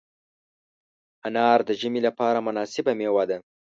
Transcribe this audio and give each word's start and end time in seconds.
انار 1.27 1.59
د 1.67 1.69
ژمي 1.79 2.01
لپاره 2.07 2.45
مناسبه 2.47 2.91
مېوه 2.99 3.23
ده. 3.29 3.37